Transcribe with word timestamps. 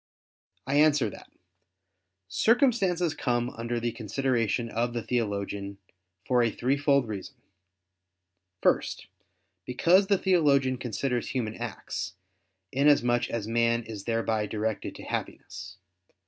I 0.65 0.77
answer 0.77 1.11
that, 1.11 1.31
Circumstances 2.27 3.13
come 3.13 3.51
under 3.51 3.79
the 3.79 3.91
consideration 3.91 4.67
of 4.67 4.93
the 4.93 5.03
theologian, 5.03 5.77
for 6.25 6.41
a 6.41 6.49
threefold 6.49 7.07
reason. 7.07 7.35
First, 8.63 9.05
because 9.63 10.07
the 10.07 10.17
theologian 10.17 10.77
considers 10.77 11.27
human 11.29 11.53
acts, 11.53 12.15
inasmuch 12.71 13.29
as 13.29 13.47
man 13.47 13.83
is 13.83 14.05
thereby 14.05 14.47
directed 14.47 14.95
to 14.95 15.03
Happiness. 15.03 15.77